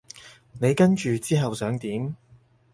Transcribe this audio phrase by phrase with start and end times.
[0.59, 2.15] 你跟住之後想點？